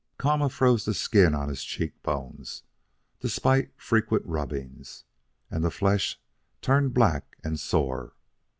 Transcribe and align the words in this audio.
Kama 0.17 0.49
froze 0.49 0.85
the 0.85 0.95
skin 0.95 1.35
on 1.35 1.47
his 1.49 1.63
cheek 1.63 2.01
bones, 2.01 2.63
despite 3.19 3.79
frequent 3.79 4.25
rubbings, 4.25 5.03
and 5.51 5.63
the 5.63 5.69
flesh 5.69 6.19
turned 6.59 6.95
black 6.95 7.37
and 7.43 7.59
sore. 7.59 8.15